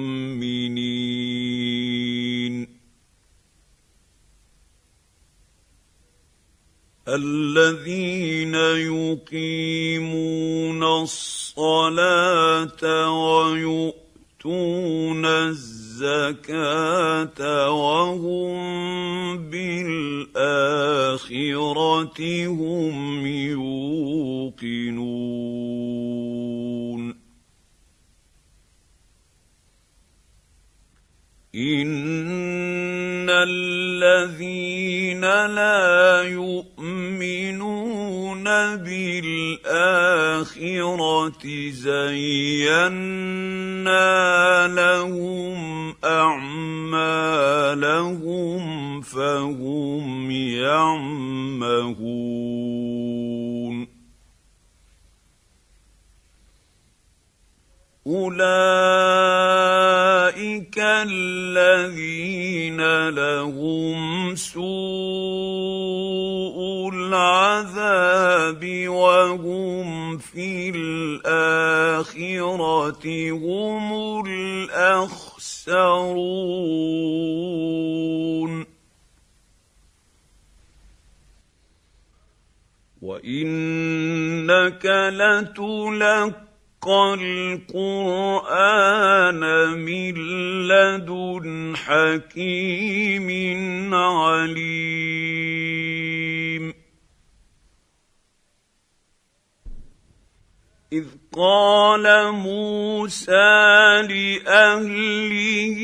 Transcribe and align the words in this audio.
الذين 7.09 8.54
يقيمون 8.95 10.82
الصلاه 11.02 12.82
ويؤتون 13.42 15.26
الزكاه 15.26 15.79
وهم 17.70 18.56
بالاخره 19.50 20.80
هم 22.46 23.26
يوقنون 23.26 24.00
ان 31.54 33.30
الذين 33.30 35.21
لا 35.46 36.23
يؤمنون 36.23 37.99
بالآخرة 38.76 39.80
زينا 41.70 43.10
لهم 44.68 45.95
أعمالهم 46.04 47.40
فهم 49.01 50.30
يعمهون. 50.30 51.10
أولئك 58.06 59.10
الذين 60.78 62.80
لهم 63.09 64.34
سوء 64.34 64.60
العذاب 66.94 68.09
وهم 68.88 70.19
في 70.19 70.72
الآخرة 70.75 71.70
هم 73.31 74.22
الأخسرون. 74.26 75.31
وإنك 83.03 84.87
لتلقى 84.87 86.34
القرآن 87.21 89.41
من 89.78 90.15
لدن 90.69 91.77
حكيم 91.77 93.28
عليم. 93.94 96.19
إذ 100.93 101.05
قال 101.37 102.33
موسى 102.33 104.03
لأهله 104.11 105.78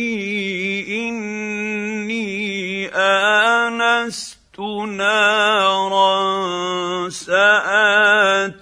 إني 0.89 2.89
آنست 2.94 4.61
نارا 4.89 6.19
سآتيكم 7.09 8.56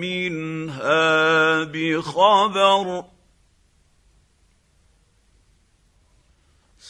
منها 0.00 1.64
بخبر. 1.64 3.04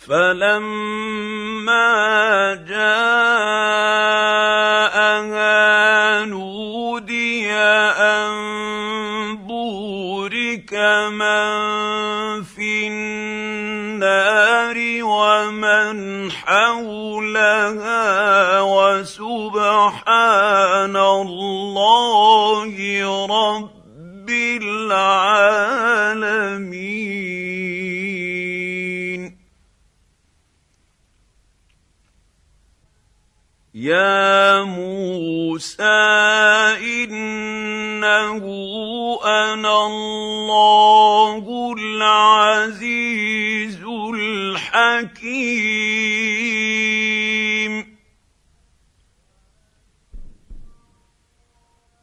فلما 0.08 1.94
جاءها 2.68 4.04
نودي 6.24 7.52
ان 7.52 8.34
بورك 9.36 10.74
من 11.10 12.42
في 12.42 12.88
النار 12.88 14.76
ومن 15.02 16.30
حولها 16.32 18.04
وسبحان 18.60 20.16
الله 20.96 22.74
رب 23.26 24.30
العالمين 24.30 25.33
يا 33.84 34.62
موسى 34.62 35.82
انه 36.80 38.44
أنا 39.24 39.86
الله 39.86 41.74
العزيز 41.78 43.80
الحكيم 44.14 45.44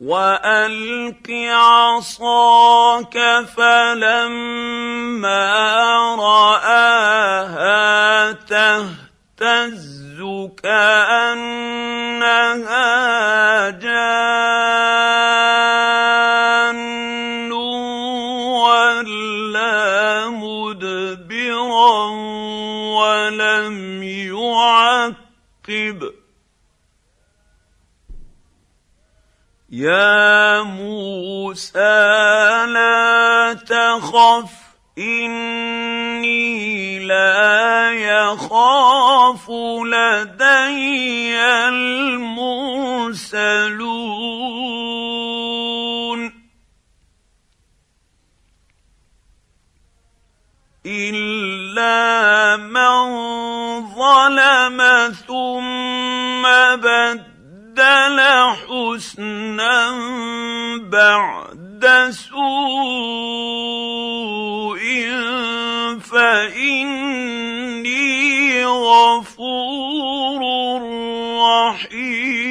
والق 0.02 1.32
عصاك 1.50 3.18
فلما 3.58 5.46
راها 6.16 8.32
تهتز 8.32 9.11
كأنها 10.64 11.40
جان 13.70 15.12
ولا 18.62 20.30
مدبرا 20.30 22.10
ولم 22.98 24.04
يعقب. 24.04 26.00
يا 29.72 30.62
موسى 30.62 31.80
لا 32.68 33.54
تخف 33.54 34.61
اني 34.98 36.52
لا 37.00 37.92
يخاف 37.92 39.50
لدي 39.86 41.36
المرسلون 41.40 42.52
الا 50.86 52.58
من 52.58 52.92
ظلم 53.96 54.80
ثم 55.28 56.44
بدل 56.76 58.20
حسنا 58.68 59.92
بعد 60.78 61.51
سوء 62.12 62.42
فإني 66.00 67.36
غفور 68.66 70.42
رحيم. 71.42 72.42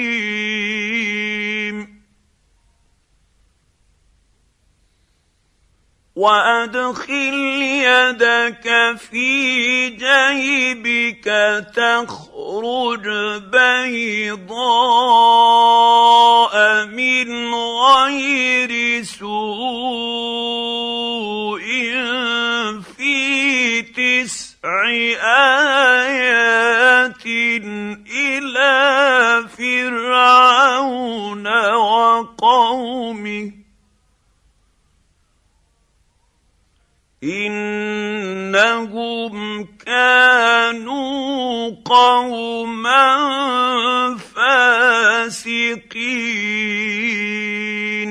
وأدخل 6.17 7.35
يدك 7.88 8.67
في 8.99 9.88
جيبك 9.88 11.26
تخرج 11.76 13.06
بيضاء 13.53 14.50
من 16.85 17.55
غير 17.55 19.03
سوء 19.03 19.31
في 22.97 23.83
تسع 23.83 24.89
آيات 26.01 27.27
إلى 28.07 28.75
فرعون 29.59 31.47
وقومه. 31.75 33.53
إنهم 38.51 39.35
كانوا 39.87 41.71
قوما 41.85 43.17
فاسقين 47.31 48.11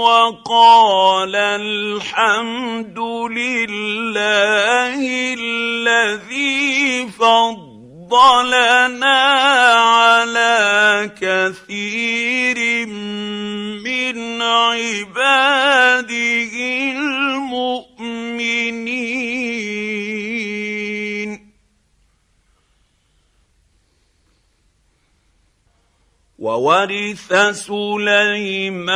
وقال 0.00 1.36
الحمد 1.36 2.98
لله 3.36 5.00
الذي 5.38 7.08
فضلنا 7.20 8.62
على 9.76 11.10
كثير 11.20 12.86
من 13.84 14.42
عباده 14.42 16.14
المؤمنين 16.96 17.93
وورث 26.44 27.32
سليمان 27.52 28.86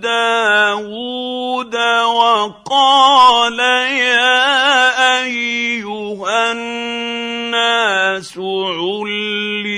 داود 0.00 1.76
وقال 2.06 3.58
يا 3.58 5.22
أيها 5.22 6.52
الناس 6.52 8.38
علمنا 8.78 9.70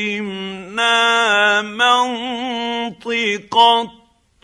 منطق 1.62 3.56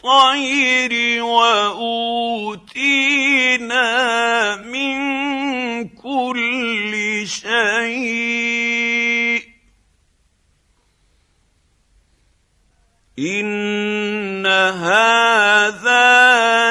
الطير 0.08 1.22
وأوتينا 1.22 1.76
من 4.56 5.88
كل 5.88 7.22
شيء. 7.26 8.68
إن 13.18 14.46
هذا 14.46 16.02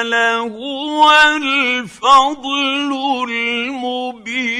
لهو 0.02 1.10
الفضل 1.36 2.92
المبين. 3.28 4.58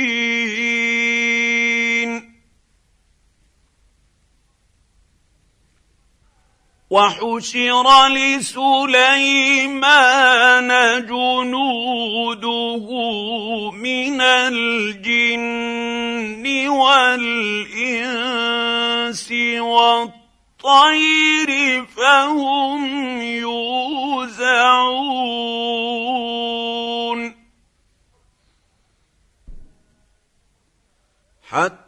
وحشر 6.90 8.08
لسليمان 8.08 9.00
جنوده 11.06 12.86
من 13.70 14.20
الجن 14.20 15.68
والإنس 16.68 18.12
والطير 19.60 20.28
الطير 20.58 21.84
فهم 21.86 23.22
يوزعون. 23.22 24.18
حتى 31.42 31.87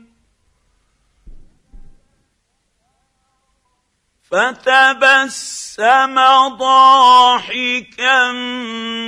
فتبسم 4.31 5.61
تبسم 5.81 6.57
ضاحكا 6.57 8.31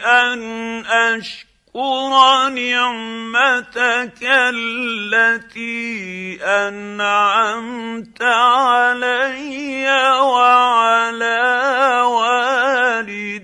أن 0.06 0.42
أشكر 0.86 2.50
نعمتك 2.50 4.20
التي 4.24 6.40
أنعمت 6.44 8.22
علي 8.22 9.88
وعلى 10.22 12.02
والدي 12.06 13.40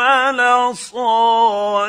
اعمل 0.00 0.76
صالحا. 0.76 1.86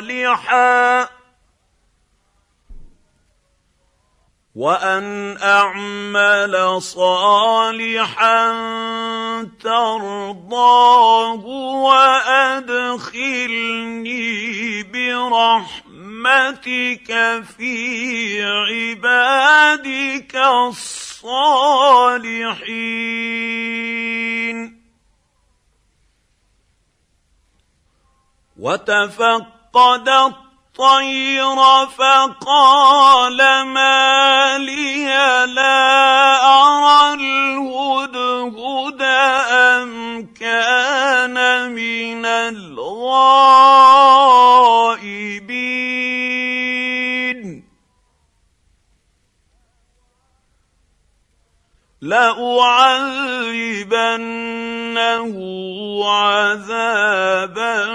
وأن 4.58 5.38
أعمل 5.42 6.82
صالحا 6.82 8.52
ترضاه 9.62 11.46
وأدخلني 11.86 13.12
برحمتك 14.82 15.82
في 17.56 18.42
عبادك 18.42 20.36
الصالحين. 20.36 21.58
وتفقد 28.58 30.08
الطير 30.08 31.56
فقال 31.86 33.36
ما 33.62 34.58
لي 34.58 35.06
لا 35.46 36.36
أرى 36.44 37.14
الهدهد 37.14 39.02
أم 39.50 40.26
كان 40.40 41.70
من 41.70 42.26
الغائبين. 42.26 42.78
لأعذبنه 52.00 53.38
عذابا 56.04 57.86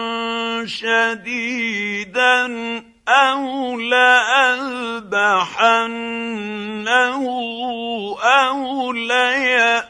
شديدا 0.65 2.45
أو 3.07 3.79
لأذبحنه 3.79 4.83
أو 8.23 8.91
ليأتيني 8.93 9.87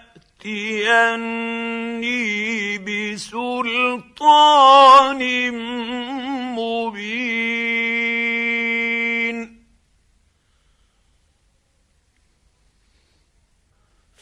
بسلطان 2.78 3.94
مبين. 6.56 7.34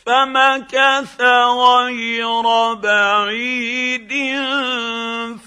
فمكث 0.06 1.22
غير 1.22 2.74
بعيد 2.74 4.12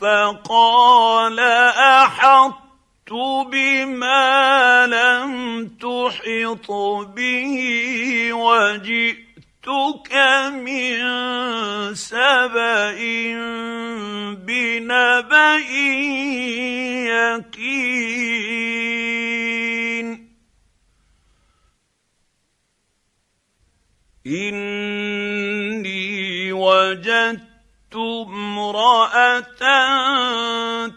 فقال 0.00 1.40
أحطت 1.40 3.12
بما 3.52 4.87
لم 4.87 5.66
تحط 5.68 6.70
به 7.16 7.56
وجئتك 8.32 10.14
من 10.52 11.04
سبأ 11.94 12.99
بنبأ 14.46 15.58
يقين 17.04 17.53
اني 26.95 27.03
وجدت 27.95 27.97
امرأة 27.97 29.41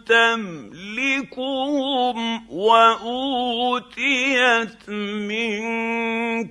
تملكهم 0.06 2.18
وأوتيت 2.50 4.10
من 4.89 5.60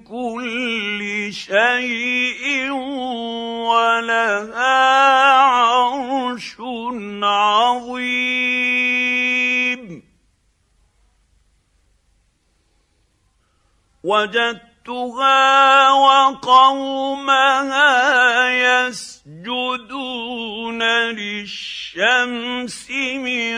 كل 0.05 1.29
شيء 1.33 2.71
ولها 3.71 5.33
عرش 5.33 6.57
عظيم. 7.23 8.47
وجدتها 14.89 15.91
وقومها 15.93 17.49
يسجدون 18.87 20.03
للشمس 21.13 22.91
من 22.91 23.57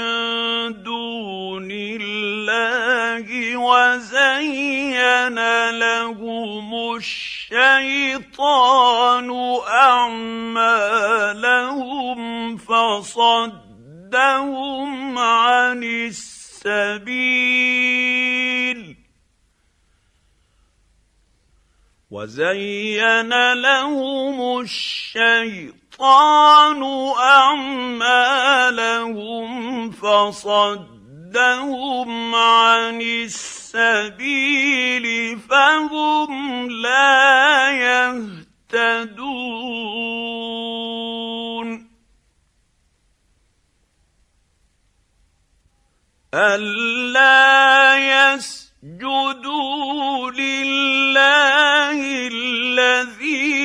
دون 0.82 1.68
الله 1.70 3.56
وزين 3.56 5.38
لهم 5.70 6.96
الشيطان 6.96 8.28
أعمالهم 9.68 10.58
فصدهم 12.56 13.58
عن 15.18 15.82
السبيل 15.84 17.28
وزين 22.10 23.52
لهم 23.52 24.60
الشيطان 24.60 25.72
أعمالهم 27.20 28.70
فصدهم 29.90 30.94
عن 32.34 33.00
السبيل 33.00 34.58
فهم 35.38 36.70
لا 36.70 37.70
يهتدون. 37.70 39.28
ألا 46.34 47.96
يسجدوا 48.82 50.30
لله 50.30 51.98
الذي 52.30 53.58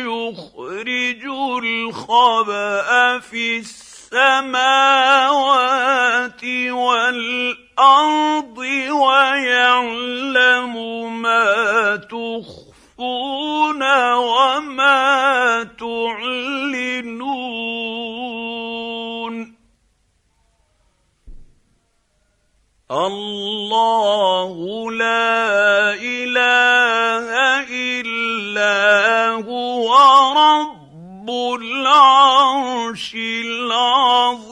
يخرج 0.00 1.24
الخبأ 1.64 3.18
في 3.18 3.58
السماوات 3.58 4.54
والأرض 6.70 8.58
ويعلم 8.90 10.74
ما 11.22 11.96
تخفون 11.96 13.82
وما 14.12 15.62
تعلنون 15.78 16.47
الله 22.90 24.48
لا 24.92 25.92
اله 26.00 27.28
الا 27.68 29.44
هو 29.44 29.92
رب 30.32 31.28
العرش 31.60 33.14
العظيم 33.44 34.48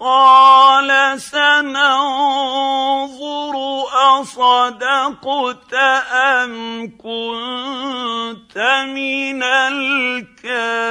قال 0.00 1.20
سننظر 1.20 1.86
أصدقت 4.20 5.74
أم 6.12 6.86
كنت 6.98 8.58
من 8.88 9.42
الكاذبين؟ 9.42 10.86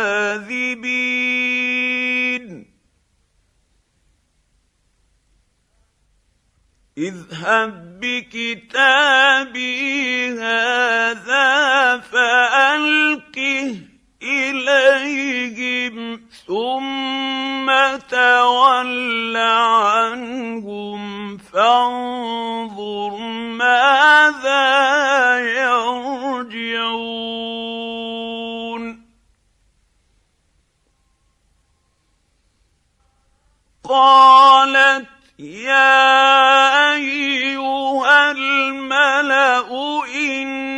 اذهب 6.97 7.99
بكتابي 7.99 9.45
هذا 10.39 11.97
فألقه 11.97 13.77
إليهم 14.23 16.21
ثم 16.47 17.67
تول 18.09 19.37
عنهم 19.37 21.01
فانظر 21.37 23.17
ماذا 23.57 24.65
يرجعون 25.39 26.85
قالت 33.83 35.07
يا 35.39 36.93
ايها 36.93 38.31
الملا 38.31 39.59
اني 40.15 40.74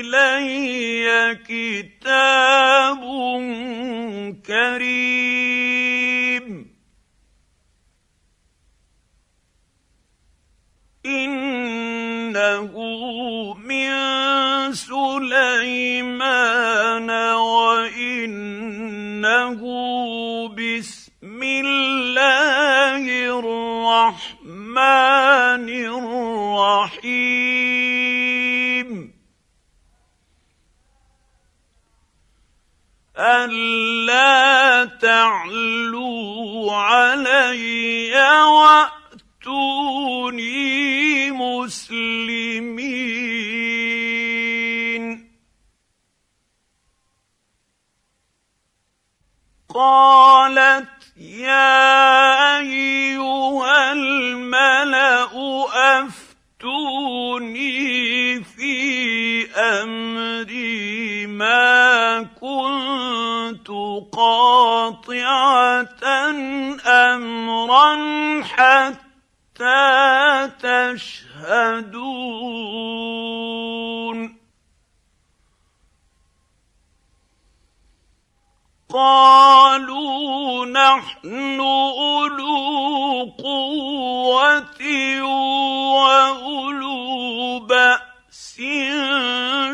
إلي 0.00 1.38
كتاب 1.48 3.00
كريم. 4.46 6.46
إنه 11.06 12.72
من 13.54 13.92
سليمان 14.74 15.90
وإنه 17.34 18.00
بسم 20.48 21.42
الله 21.42 23.04
الرحمن 23.38 24.76
الرحيم. 25.94 27.55
الا 33.18 34.84
تعلوا 34.84 36.72
علي 36.72 38.12
واتوني 39.44 40.50
مسلمين 41.30 42.96
قالت 49.74 50.88
يا 51.16 52.58
ايها 52.58 53.92
الملا 53.92 55.24
افتوني 56.66 58.44
في 58.44 59.46
امري 59.54 61.26
ما 61.26 62.22
كنت 62.40 63.68
قاطعه 64.12 65.88
امرا 66.86 67.96
حتى 68.42 69.06
تشهدون 70.62 72.06
قالوا 78.96 80.66
نحن 80.66 81.60
أولو 81.60 83.34
قوة 83.38 84.80
وأولو 85.92 87.58
بأس 87.58 88.56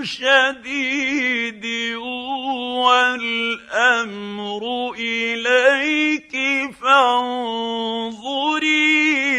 شديد 0.03 1.65
والأمر 3.63 4.63
إليك 4.99 6.35
فانظري 6.83 8.37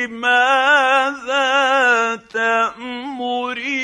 ماذا 0.08 1.54
تأمرين. 2.34 3.84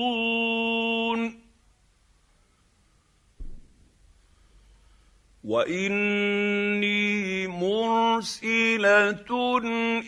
واني 5.51 7.47
مرسله 7.47 9.11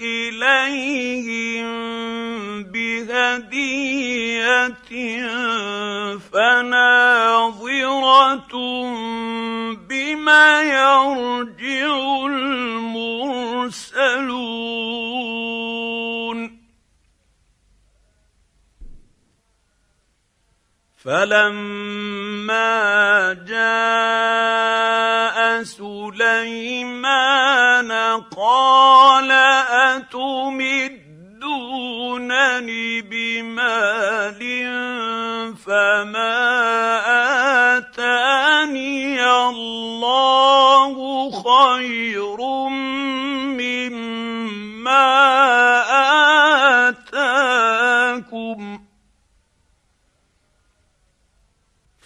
اليهم 0.01 1.67
بهديه 2.63 4.23
فناظره 6.32 7.43
بما 9.89 10.62
يرجع 10.62 12.25
المرسلون 12.25 13.73
فلما 21.06 22.63
جاء 23.48 24.63
سليمان 25.63 27.12
قال 28.38 29.32
اتمدونني 29.92 31.02
بمال 33.02 34.42
فما 35.66 36.39
اتاني 37.78 39.26
الله 39.26 40.96
خير 41.32 42.39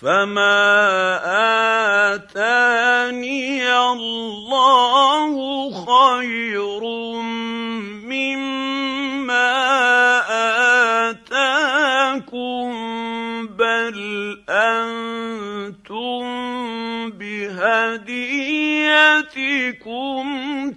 فما 0.01 1.17
اتاني 2.15 3.65
الله 3.73 5.33
خير 5.85 6.83
مما 8.05 9.49
اتاكم 11.09 12.67
بل 13.47 13.97
أنتم 14.49 16.23
بهديتكم 17.09 18.27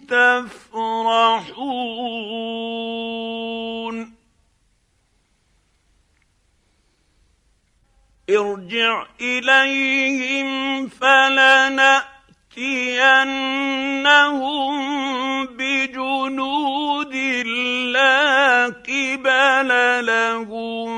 تفرحون 0.08 1.60
ارجع 8.38 9.06
إليهم 9.20 10.88
فلنأتينهم 10.88 12.10
بجنود 15.46 17.14
لا 17.92 18.66
قبل 18.66 19.70
لهم 20.06 20.90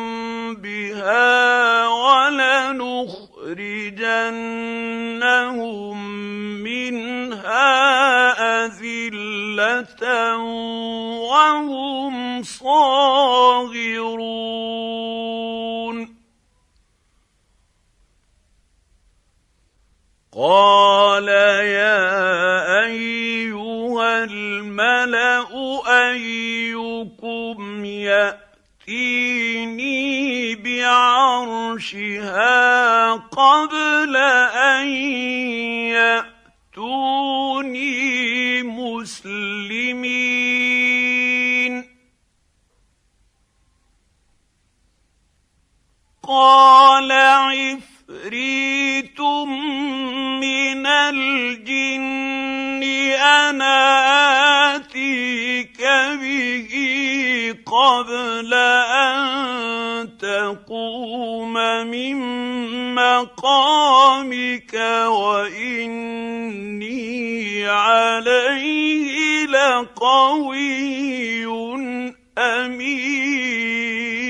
بها 0.55 1.89
ولنخرجنهم 1.89 3.03
منها 6.63 7.73
أذلة 8.65 10.37
وهم 11.17 12.43
صاغرون 12.43 13.93
قال 20.35 21.29
يا 21.29 22.85
ايها 22.85 24.25
الملا 24.25 25.45
ايكم 26.09 27.85
ياتيني 27.85 29.23
بعرشها 30.57 32.33
قبل 33.13 34.17
ان 34.57 34.87
ياتوني 36.73 37.93
مسلمين 38.63 40.33
قال 46.23 47.13
عفريت 48.23 49.21
من 50.41 50.87
الجن 50.87 52.83
أنا 53.19 54.77
آتيك 54.77 55.83
به 56.23 56.73
قبل 57.67 58.55
أن 58.55 60.19
تقوم 60.19 61.55
من 61.91 62.17
مقامك 62.95 64.75
وإني 65.07 66.49
عليه 67.69 69.47
لقوي 69.47 70.93
أمين. 72.39 74.22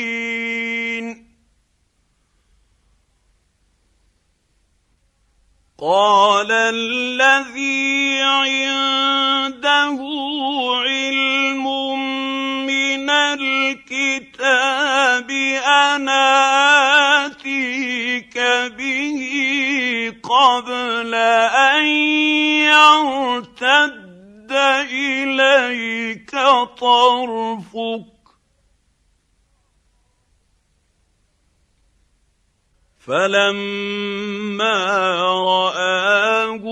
قال 5.83 6.47
الذي 6.53 8.23
عنده 8.23 9.99
علم 10.87 11.65
من 12.67 13.11
الكتاب 13.11 14.51
أنا 15.67 17.27
اتيك 17.27 18.39
به 18.79 19.21
قبل 20.23 21.15
أن 21.15 21.87
يرتد 22.71 24.53
إليك 24.93 26.31
طرفك 26.81 28.12
فلما 33.07 34.79
راه 35.23 36.63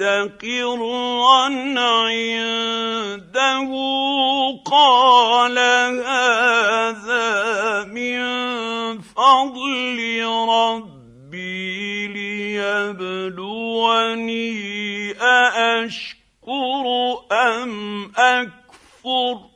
مستقرا 0.00 0.76
عنده 1.24 2.56
قال 4.64 5.58
هذا 6.04 7.24
من 7.84 8.20
فضل 9.00 9.98
ربي 10.48 12.06
ليبلوني 12.86 13.92
ااشكر 15.20 16.86
ام 17.32 18.12
اكفر 18.16 19.55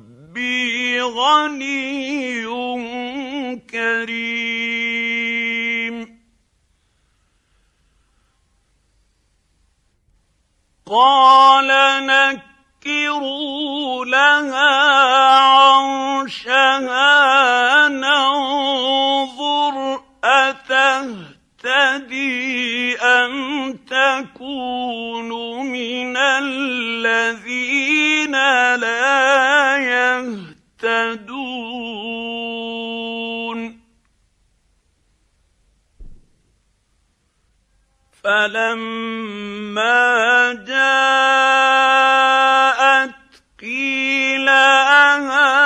ربي 0.31 1.01
غني 1.01 2.45
كريم. 3.69 5.01
قال 10.87 11.67
نكروا 12.07 14.05
لها 14.05 14.71
عرشها 15.61 16.77
ننظر 17.87 19.75
أتهتدي 20.23 21.71
أم 22.97 23.73
تكون 23.73 25.40
فلما 38.23 40.03
جاءت 40.67 41.91
قيل 43.61 44.49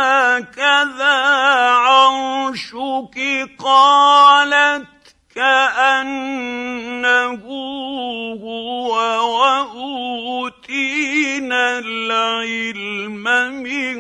أهكذا 0.04 1.18
عرشك؟ 1.86 3.18
قالت 3.60 4.88
كأنه 5.36 7.44
هو 8.44 8.92
وأوتينا 10.46 11.80
العلم 11.80 13.24
من 13.64 13.98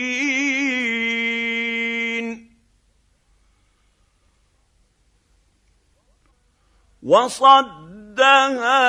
وصدها 7.07 8.83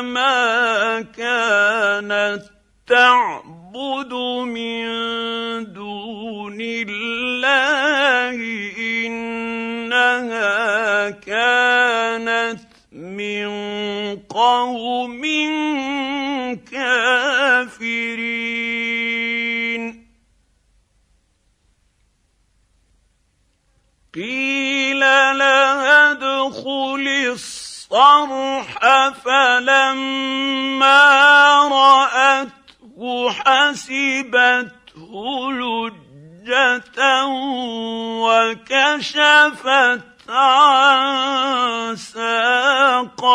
ما 0.00 1.00
كانت 1.00 2.42
تعبد 2.86 4.12
من 4.44 4.84
دون 5.72 6.58
الله 6.60 8.36
إنها 9.06 10.50
كانت 11.10 12.60
من 12.92 13.48
قوم 14.28 15.22
كافرين. 16.72 18.24
قيل 24.14 25.00
لها 25.00 26.12
ادخل 26.12 27.06
الصرح 27.94 29.08
فلما 29.08 30.98
رأته 31.68 33.30
حسبته 33.30 35.12
لجة 35.52 37.26
وكشفت 38.26 40.00
عن 40.28 41.96
ساقيها. 41.96 43.34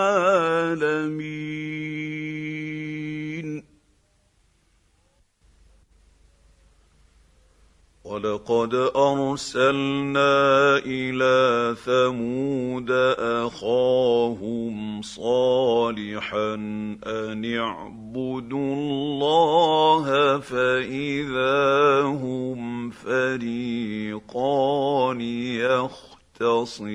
ولقد 8.25 8.75
أرسلنا 8.97 10.33
إلى 10.87 11.75
ثمود 11.85 12.91
أخاهم 13.47 15.03
صالحا 15.03 16.55
أن 17.07 17.55
اعبدوا 17.59 18.75
الله 18.75 20.39
فإذا 20.39 22.03
هم 22.03 22.91
فريقان 22.91 24.41
يختصمون. 26.41 26.91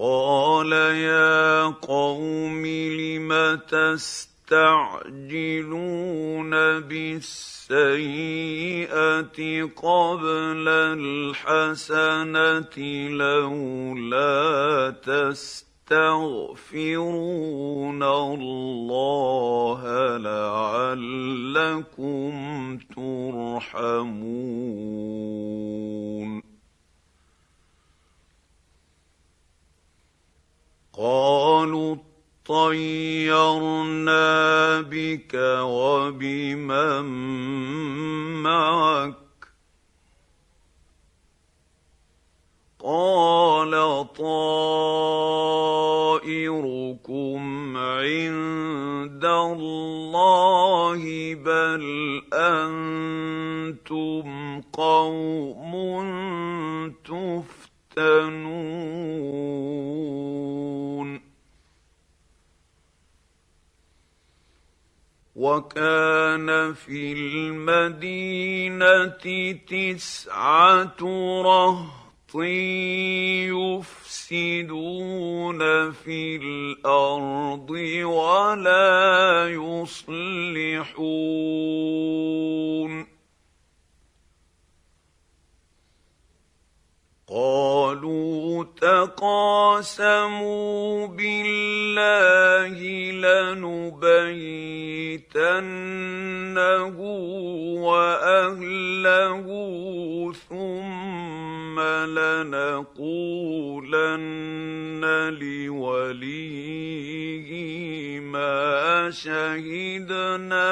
قال 0.00 0.72
يا 0.72 1.64
قوم 1.84 2.66
لم 2.66 3.60
تستعجلون 3.68 4.80
بالسيئه 6.80 7.70
قبل 9.76 10.68
الحسنه 10.98 12.76
لولا 13.10 14.94
تستغفرون 15.04 16.42
الله 18.02 19.82
لعلكم 20.16 21.58
ترحمون 22.96 24.40
قالوا 31.00 31.96
طيرنا 32.46 34.20
بك 34.80 35.34
وبمن 35.64 37.04
معك. 38.42 39.14
قال 42.84 43.72
طائركم 44.12 44.36
عند 47.76 49.24
الله 49.24 51.02
بل 51.34 51.84
أنتم 52.32 53.80
قوم 54.60 55.72
تفتنون. 57.04 57.60
وكان 65.40 66.74
في 66.74 67.12
المدينة 67.12 69.06
تسعة 69.66 71.00
رهط 71.44 72.34
يفسدون 74.28 75.58
في 75.92 76.36
الأرض 76.36 77.70
ولا 78.04 79.48
يصلحون. 79.48 80.30
قالوا 87.30 88.64
تقاسموا 88.80 90.26
بالله 91.06 92.78
لنبيتنه 93.62 94.30
وأهله 97.86 99.46
ثم 100.48 101.80
لنقولن 102.10 102.90
لوليه 105.40 106.60
ما 108.20 109.10
شهدنا 109.10 110.68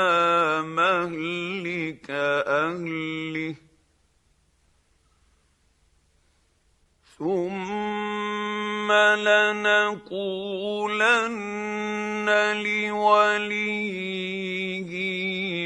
مهلك 0.63 2.11
أهله. 2.11 3.68
ثم 7.19 8.93
لنقولن 8.93 10.29
لوليه 12.65 14.09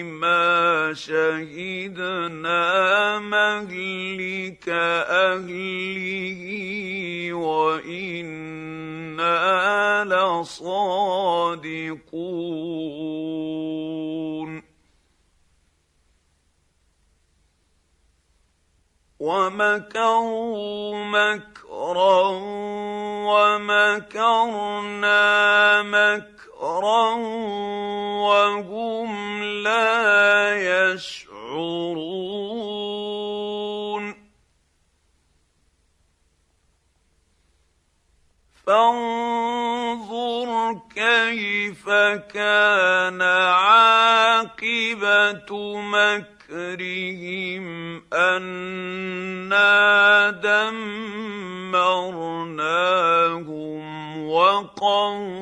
ما 0.03 0.95
شهدنا 0.95 2.59
مهلك 3.19 4.69
اهله 5.09 6.43
وأنا 7.33 8.63
لصادقون 10.05 11.83
ومكروا 19.23 20.99
مكرا 21.05 22.19
ومكرنا 23.31 25.13
مكرا 25.83 27.15
وهم 28.27 29.43
لا 29.63 29.95
يشعرون. 30.91 32.03
فانظر 38.67 40.51
كيف 40.95 41.91
كان 42.35 43.23
عاقبة 43.53 44.63
مكر 45.79 46.42
مكرهم 46.53 48.03
أنا 48.13 49.71
دمرناهم 50.31 51.73
وقومهم 54.29 55.33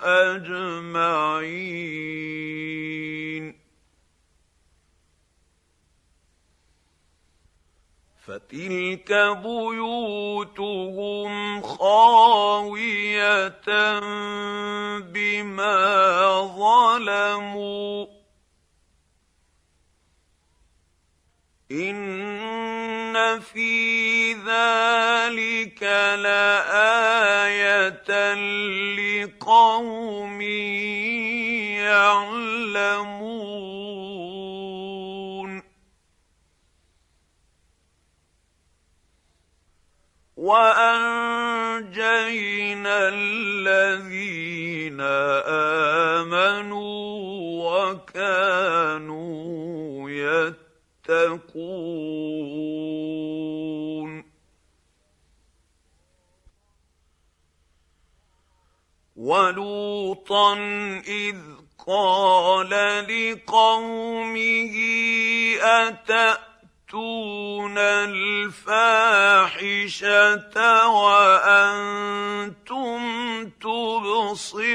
أجمعين. 0.00 1.50
فتلك 8.26 9.12
بيوتهم 9.42 11.32
خاوية 11.62 13.48
بما 15.00 15.76
ظلموا. 16.56 18.19
ان 21.72 23.40
في 23.40 24.32
ذلك 24.32 25.82
لايه 26.22 28.00
لقوم 28.98 30.40
يعلمون 31.80 32.90
وانجينا 40.36 41.88
الذين 43.08 45.00
امنوا 46.20 46.90
وكانوا 47.90 49.20
يتقون 50.10 50.69
تتقون 51.10 51.50
ولوطا 59.16 60.54
إذ 61.08 61.36
قال 61.86 62.70
لقومه 63.08 64.76
أتأتون 65.60 66.50
تاتون 66.90 67.78
الفاحشة 67.78 68.78
وأنتم 70.88 73.00
تبصرون؟ 73.60 74.70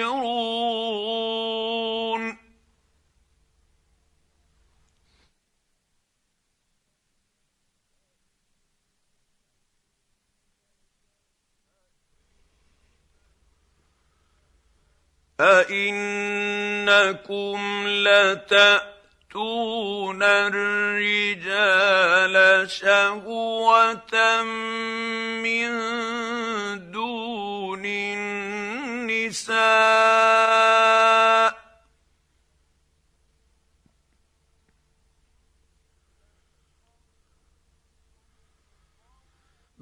أئنكم 15.41 17.17
لتأتون 17.87 18.93
الرجال 20.23 21.85
شهوة 22.71 24.43
من 25.43 25.71
دون 26.91 27.85
النساء 27.85 29.55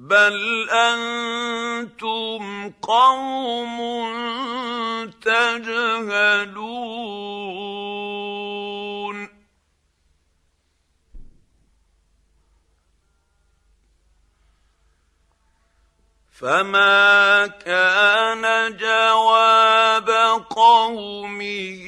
بل 0.04 0.70
أنتم 0.70 2.44
قوم 2.82 3.80
تجهلون 5.22 6.84
فما 16.32 17.48
كان 17.48 18.78
جواب 18.78 20.10
قومه 20.50 21.86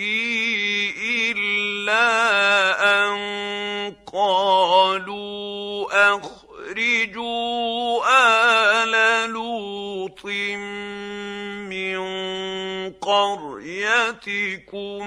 الا 1.03 2.07
ان 3.03 3.15
قالوا 4.13 5.55
اخرجوا 6.75 8.03
آل 8.83 9.29
لوط 9.29 10.21
قريتكم 13.01 15.03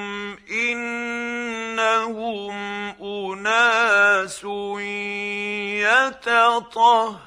إنهم 0.51 2.55
أناس 3.01 4.45
يتطهرون. 5.85 7.19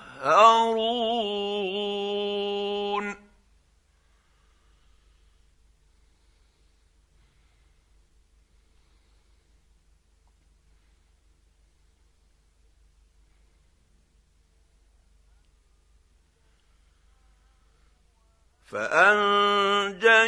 فأنجيناه 18.72 20.28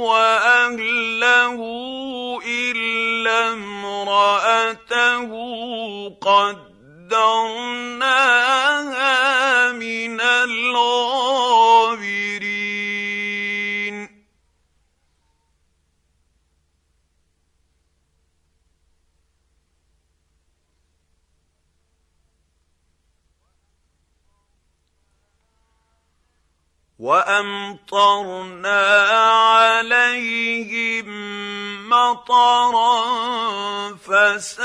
وأهله 0.00 1.58
إلا 2.46 3.52
امرأته 3.52 5.30
قدرناها 6.20 7.54
وأمطرنا 27.04 28.82
عليهم 29.60 31.08
مطرا 31.88 33.04
فساء 33.96 34.64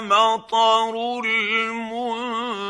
مطر 0.00 0.94
المنذرين. 1.24 2.66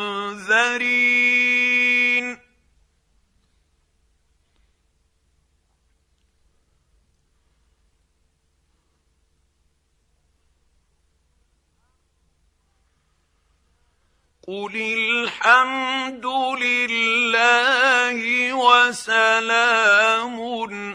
قل 14.47 14.77
الحمد 14.77 16.27
لله 16.63 18.19
وسلام 18.55 20.39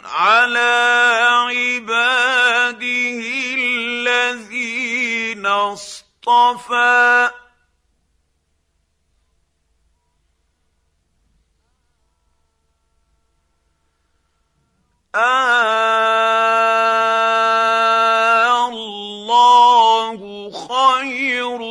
على 0.06 0.72
عباده 1.52 3.20
الذين 3.60 5.46
اصطفى 5.46 7.32
آه 15.16 15.82
الله 19.42 20.52
خير 20.68 21.62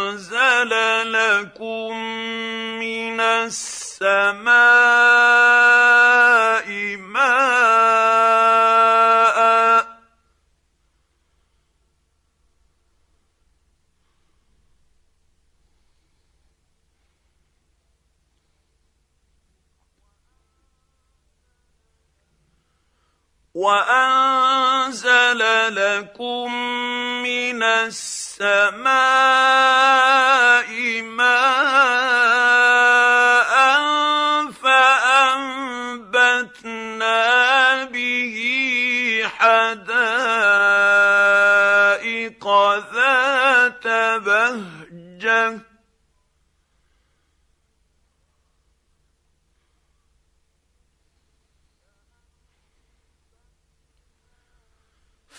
لكم 1.13 1.93
من 2.81 3.21
السماء 3.21 4.49
ماء 6.97 7.49
وانزل 23.59 25.43
لكم 25.75 26.55
من 27.23 27.63
السماء 27.63 28.79
ماء 31.03 32.39
فانبتنا 35.03 36.15
به 37.85 38.37
حدائق 39.39 40.88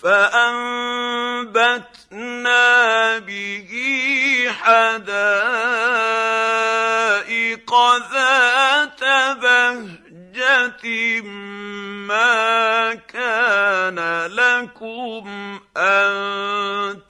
فأنبتنا 0.02 1.58
به 3.18 3.70
حدائق 4.60 5.60
ذات 8.12 9.04
بهجة 9.40 11.20
ما 12.08 12.94
كان 12.94 14.26
لكم 14.26 15.60
أن 15.76 17.00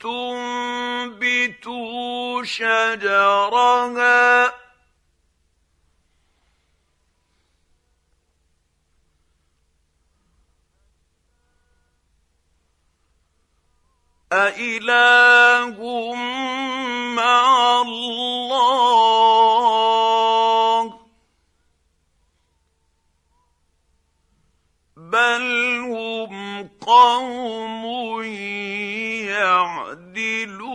تنبتوا 1.21 1.63
شجرها 2.45 3.81
أإله 14.33 16.15
مع 17.17 17.81
الله 17.83 18.61
بل 24.97 25.43
هم 25.91 26.69
قوم 26.81 28.23
يعدلون 29.27 30.71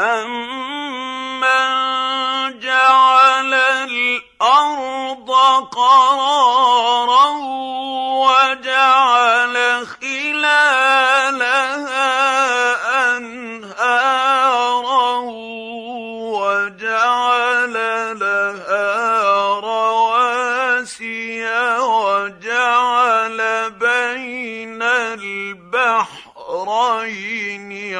أَمَّن 0.00 1.70
جَعَلَ 2.60 3.54
الْأَرْضَ 3.54 5.30
قَرَارًا 5.72 7.28
وَجَعَلَ 8.24 9.56
خِلَالَهَا 10.00 10.80
أَنْهَارًا 13.16 13.79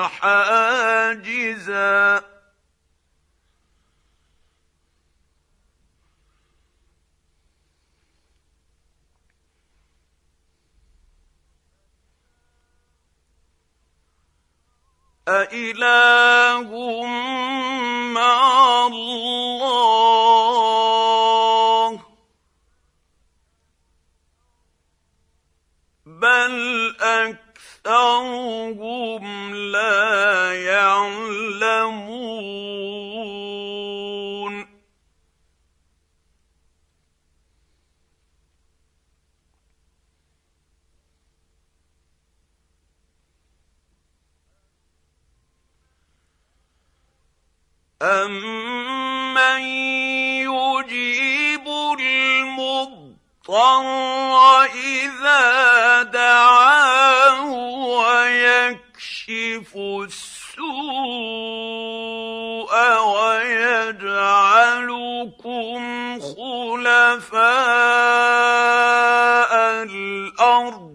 حَاجِزًا 0.09 1.71
ۗ. 2.21 2.23
أإله 15.29 16.71
مع 18.15 18.87
الله. 18.87 20.11
بل 26.07 26.97
أكثرهم 27.87 29.55
لا 29.55 30.53
يعلمون. 30.53 32.11
أَمَّن 48.03 49.61
يُجِيبُ 50.49 51.69
الْمُضْطَرَّ 52.01 53.21
إِذَا 54.65 56.03
دَعَاهُ 56.03 56.60
وَيَكْشِفُ 59.31 59.77
السُّوءَ 59.77 60.73
وَيَجْعَلُكُمْ 63.15 64.21
خُلَفَاءَ 66.21 67.43
الْأَرْضِ. 69.83 70.91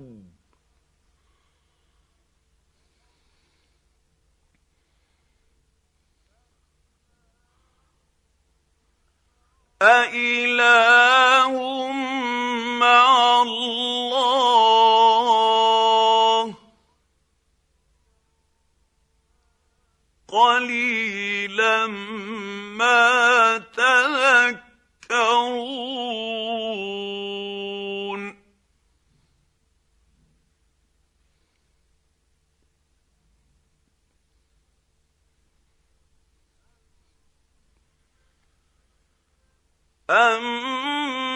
أإله 9.82 11.54
مع 12.80 13.42
الله؟ 13.42 14.75
قليلا 20.36 21.88
ما 21.88 23.58
تذكرون. 23.58 24.66
أَمَّن 40.10 41.36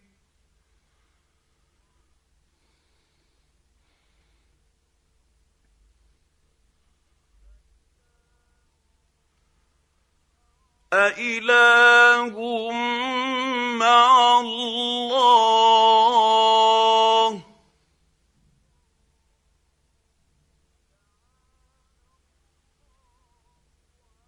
أإله 10.93 12.35
مع 13.79 14.39
الله 14.39 15.61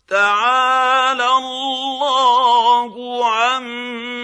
تَعَالَى 0.07 1.27
اللَّهُ 1.37 3.25
عَمَّا 3.25 4.22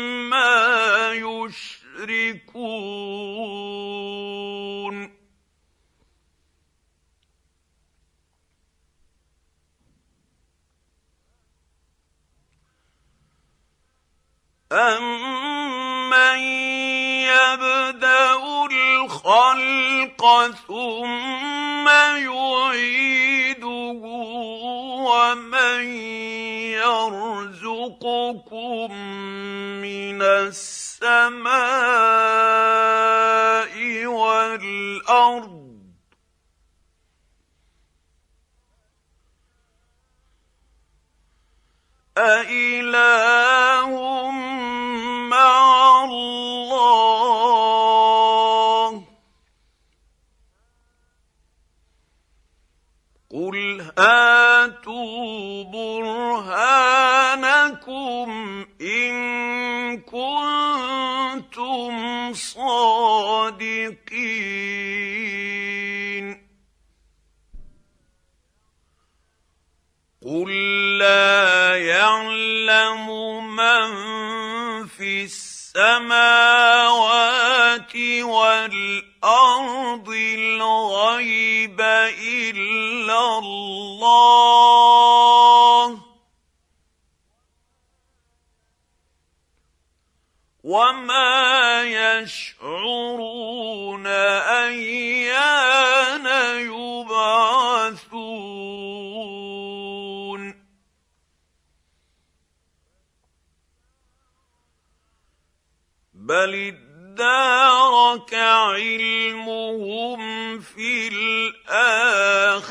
أَمَّن 14.72 16.40
يَبْدَأُ 17.26 18.38
الْخَلْقَ 18.72 20.22
ثُمَّ 20.68 21.88
يُعِيدُهُ 22.18 24.02
وَمَن 25.10 25.84
يَرْزُقُكُم 26.86 28.94
مِّنَ 29.82 30.22
السَّمَاءِ 30.22 31.56
وَالْأَرْضِ 34.06 35.69
أإله 42.20 43.92
مع 45.30 46.04
الله 46.04 47.30
قل 53.32 53.82
هاتوا 53.98 55.64
برهانكم 55.64 57.10
إن 58.82 59.98
كنتم 60.02 61.94
صادقين 62.34 63.80
قل 70.30 70.52
لا 70.98 71.78
يعلم 71.78 73.08
من 73.56 73.90
في 74.88 75.24
السماوات 75.26 76.36
والارض 78.22 80.10
الغيب 80.10 81.82
الا 81.82 83.38
الله 83.40 84.30
وما 90.64 91.82
يشعرون 92.22 93.28
ايان 94.68 96.26
يؤمنون 96.60 96.89
بل 106.30 106.54
ادارك 106.54 108.34
علمهم 108.34 110.20
في 110.60 111.08
الاخره 111.88 112.70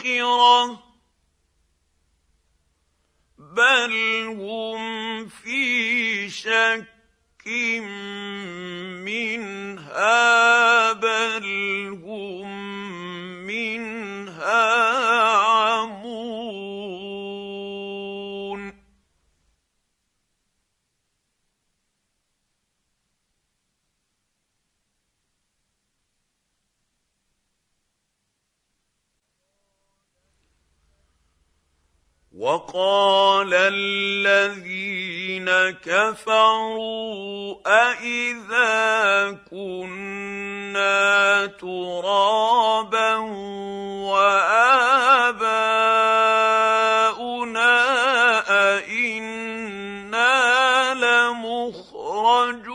بل 3.38 3.94
هم 4.38 5.26
في 5.28 6.30
شك 6.30 6.86
منها 9.04 10.92
بل 10.92 11.46
هم 12.04 12.50
منها 13.46 14.78
وقال 32.38 33.50
الذين 33.54 35.50
كفروا 35.82 37.54
أإذا 37.66 39.38
كنا 39.50 41.46
ترابا 41.46 43.16
وآباؤنا 44.06 44.78
أئنا 48.76 49.74
لمخرجون 50.94 52.68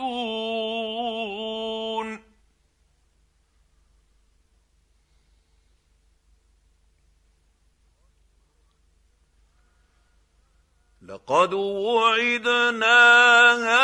لقد 11.28 11.54
وعدنا 11.54 13.00
هذا 13.54 13.83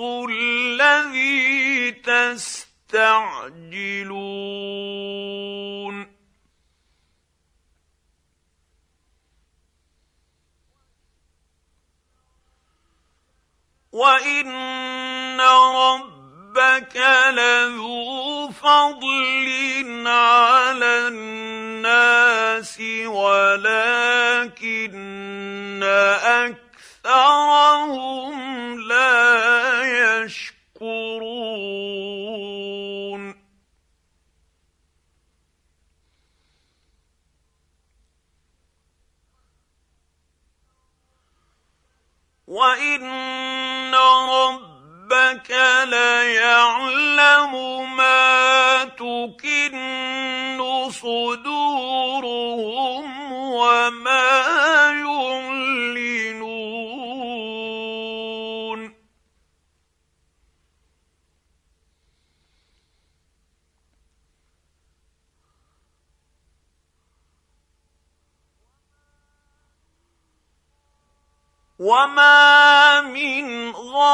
الذي 0.00 1.90
تستعجلون. 1.90 3.28
وان 13.92 15.40
ربك 15.40 16.96
لذو 17.34 18.48
فضل 18.50 19.48
على 20.06 21.08
الناس 21.08 22.80
ولكن 23.06 24.68
اكثرهم 27.08 28.80
لا 28.80 30.24
يشكرون 30.24 30.88
وان 42.46 43.94
ربك 45.12 45.50
ليعلم 45.88 47.52
ما 47.96 48.84
تكن 48.84 50.58
صدورهم 50.92 52.52
وما 53.32 54.28
يعلنون. 54.90 56.48
وما 71.78 73.00
من 73.00 73.70
غائبة 73.70 74.08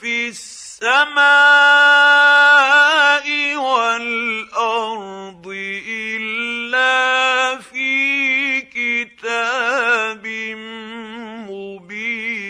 في 0.00 0.28
السماء 0.28 1.26
والأرض 3.56 5.46
إلا 5.86 7.58
في 7.62 8.60
كتاب 8.60 10.26
مبين 11.46 12.45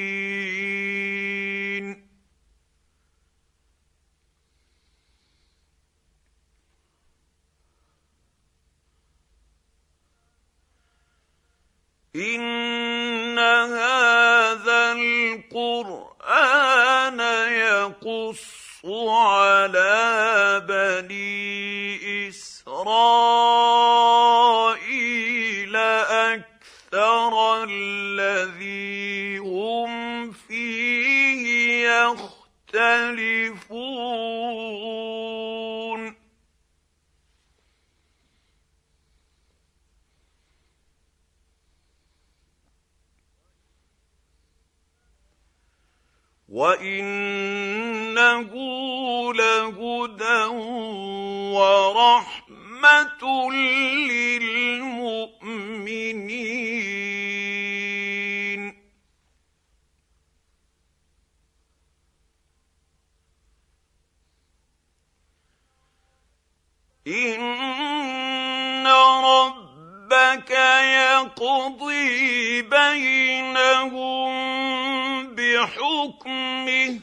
ان 12.16 13.38
هذا 13.38 14.92
القران 14.92 16.40
يقص 17.52 18.44
على 19.08 20.62
بني 20.68 22.28
اسرائيل 22.28 23.36
أكثر 26.96 27.64
الذي 27.64 29.38
هم 29.38 30.32
فيه 30.32 31.88
يختلفون 31.88 33.85
وانه 46.56 48.52
لهدى 49.34 50.44
ورحمه 51.56 53.22
للمؤمنين. 53.52 54.76
ان 67.06 68.86
ربك 69.24 70.50
يقضي 71.00 72.62
بينهم 72.62 74.36
بحكمه 75.56 77.00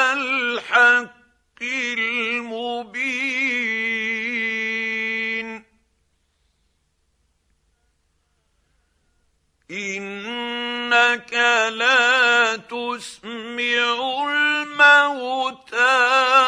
انك 9.72 11.34
لا 11.74 12.55
تسمع 12.55 14.24
الموتى 14.30 16.01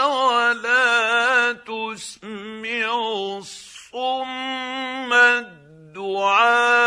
ولا 0.05 1.53
تسمع 1.53 2.87
الصم 3.37 5.13
الدعاء 5.13 6.86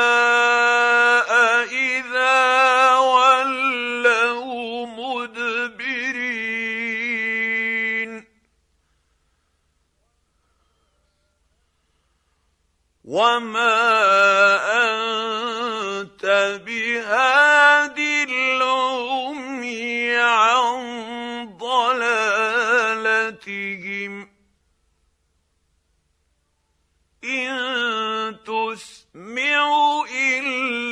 ضلالتهم 23.46 24.28
إن 27.24 28.36
تسمع 28.44 30.02
إلا 30.14 30.89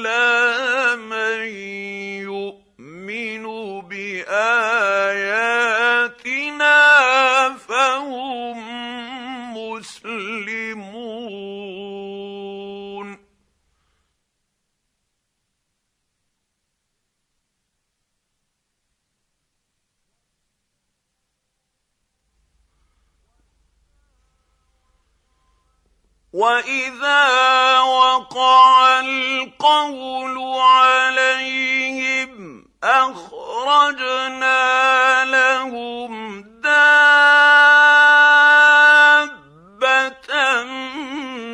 واذا 26.38 27.26
وقع 27.80 29.00
القول 29.00 30.38
عليهم 30.60 32.64
اخرجنا 32.84 34.54
لهم 35.24 36.42
دابه 36.62 36.78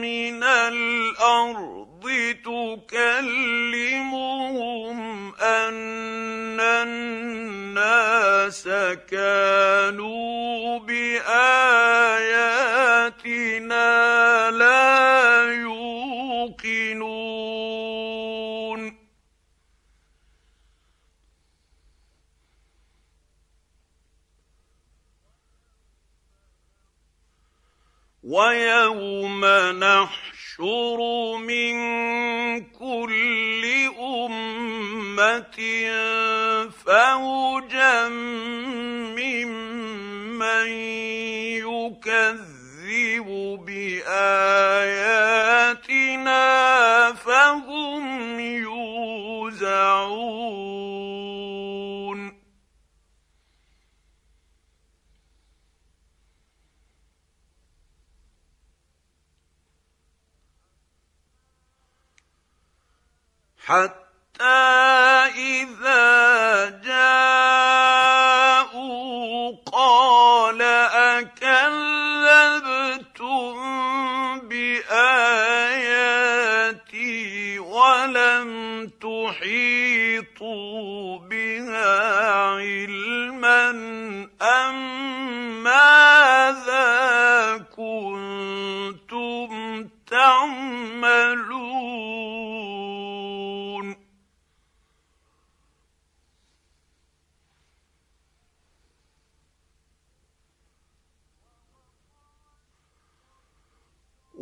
من 0.05 0.43
الأرض 0.45 2.05
تكلمهم 2.45 4.05
ان 5.41 6.61
الناس 6.61 8.69
كانوا 9.11 10.79
باياتنا 10.79 12.84
ويوم 28.25 29.45
نحشر 29.79 30.99
من 31.37 31.75
كل 32.65 33.65
أمة 33.99 35.59
فوجا 36.71 38.09
ممن 39.19 40.69
يكذب. 41.63 42.54
بآياتنا 43.57 44.43
فهم 47.13 48.41
يوزعون. 48.41 50.05
حتى 63.67 64.04
إذا 65.37 66.81
جاءوا 66.85 67.95
قال 69.73 70.63
أكذبتم 71.23 71.95
بآياتي 74.49 75.95
ولم 77.59 78.91
تحيطوا 79.01 80.39
بها 81.19 82.31
علما 82.33 83.71
أم 84.43 84.77
ماذا 85.63 86.95
كنتم 87.77 89.51
تعملون 90.11 91.55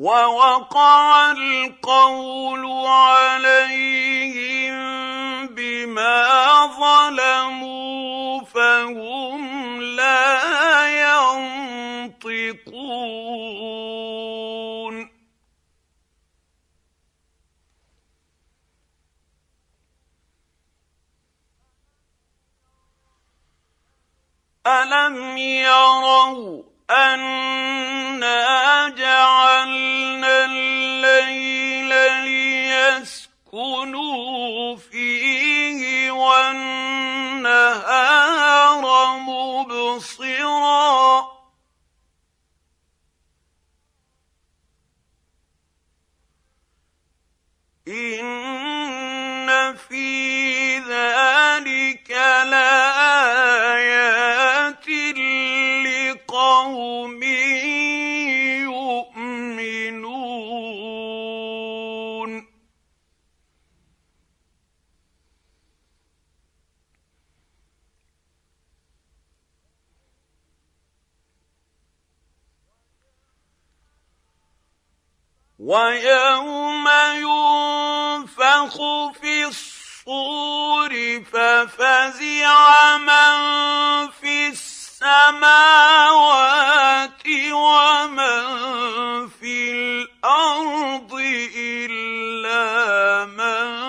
ووقع 0.03 1.31
القول 1.31 2.67
عليهم 2.87 4.75
بما 5.47 6.67
ظلموا 6.67 8.45
فهم 8.45 9.83
لا 9.83 10.43
ينطقون. 12.27 12.73
ألم 24.67 25.39
يروا 25.39 26.63
أنا 26.91 28.72
والنهار 37.83 39.19
مبصرا. 39.19 41.33
إن 47.89 48.62
ويوم 75.73 76.89
ينفخ 77.15 78.77
في 79.21 79.45
الصور 79.45 80.93
ففزع 81.33 82.97
من 82.97 83.37
في 84.21 84.49
السماوات 84.49 85.63
ومن 87.53 88.43
في 89.29 89.73
الأرض 89.73 91.13
إلا 91.57 93.25
من 93.25 93.82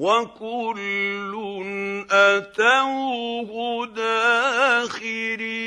وكل 0.00 1.34
اتوه 2.10 3.86
داخرين 3.86 5.60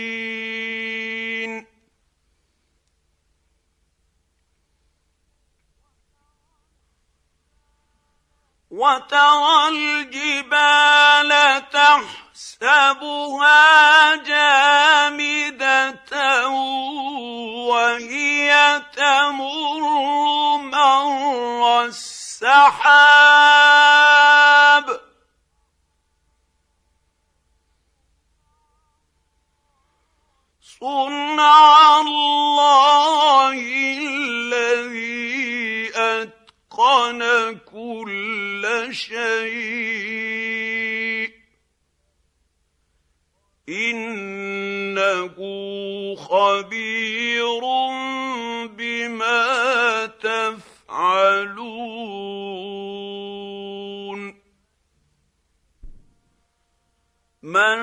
وترى 8.72 9.68
الجبال 9.70 11.32
تحسبها 11.70 12.86
جامده 14.16 16.00
وهي 17.70 18.82
تمر 18.96 19.84
مر 20.58 21.84
السحاب 21.86 22.23
صنع 30.62 32.02
الله 32.02 33.58
الذي 33.98 35.92
أتقن 35.96 37.22
كل 37.72 38.88
شيء. 38.92 40.44
إنه 43.70 45.36
خبير 46.16 47.62
بما 48.68 50.06
تفعلون 50.94 52.54
من 57.44 57.78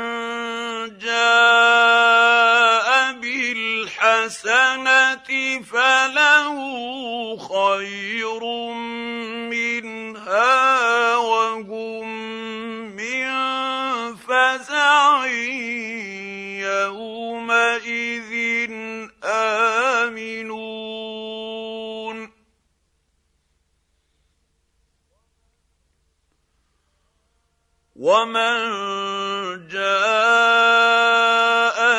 جاء 0.99 2.89
بالحسنة 3.13 4.41
فله 5.63 6.57
خير 7.37 8.45
منها 9.51 11.17
وهم 11.17 12.07
من 12.97 13.27
فزع 14.17 15.27
يومئذ 16.71 18.33
آمنون. 19.25 20.61
ومن 28.01 29.69
جاء 29.69 30.99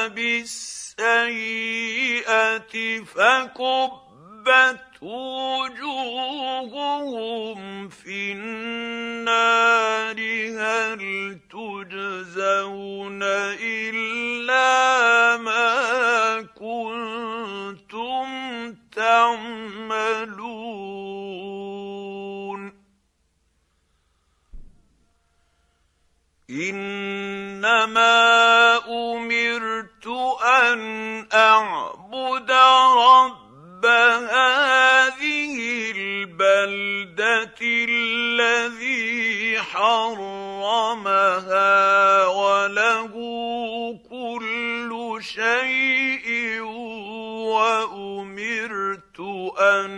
بالسيئه 0.07 1.03
فكبت 3.05 4.81
وجوههم 5.01 6.39
في 7.89 8.31
النار 8.31 10.19
هل 10.57 11.01
تجزون 11.51 13.23
الا 13.61 15.37
ما 15.37 16.41
كنتم 16.41 18.25
تعملون 18.95 20.41
إنما 26.51 28.11
أمرت 28.87 30.07
أن 30.43 30.79
أعبد 31.33 32.51
رب 32.51 33.85
هذه 33.85 35.55
البلدة 35.95 37.55
الذي 37.61 39.59
حرمها 39.59 41.47
وله 42.27 43.13
كل 44.09 45.19
شيء 45.21 46.61
وأمرت 47.51 49.19
أن 49.59 49.91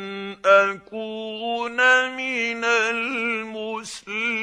أكون 0.45 1.77
من 2.15 2.63
المسلمين. 2.63 4.42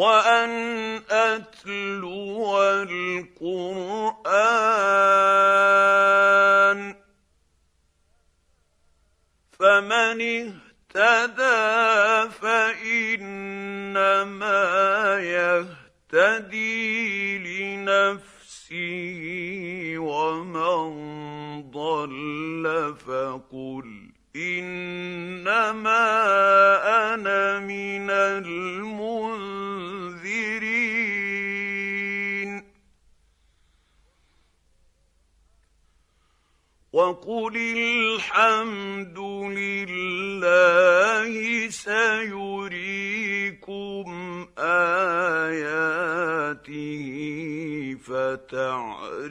وأن 0.00 0.52
أتلو 1.10 2.62
القرآن 2.62 3.50
فمن 9.52 10.18
اهتدى 10.96 11.60
فإنما 12.40 13.40
يهتدي 16.12 16.78
لنفسه 17.38 19.20
ومن 19.98 20.90
ضل 21.70 22.94
فقل 23.06 24.09
إنما 24.36 26.04
أنا 27.14 27.58
من 27.58 28.10
المنذرين. 28.10 29.10
وقل 36.92 37.56
الحمد 37.56 39.18
لله 39.58 41.32
سيريكم 41.70 42.86
آياته 44.58 46.10
كيف 48.00 48.12
تعرفونها 48.50 49.30